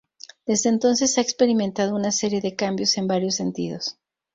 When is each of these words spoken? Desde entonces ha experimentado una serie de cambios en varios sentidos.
Desde 0.47 0.69
entonces 0.69 1.19
ha 1.19 1.21
experimentado 1.21 1.95
una 1.95 2.11
serie 2.11 2.41
de 2.41 2.55
cambios 2.55 2.97
en 2.97 3.05
varios 3.05 3.35
sentidos. 3.35 3.99